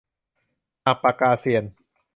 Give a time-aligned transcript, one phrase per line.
[0.85, 1.63] หักปากกาเซียน